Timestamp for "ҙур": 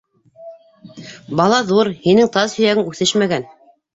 1.71-1.91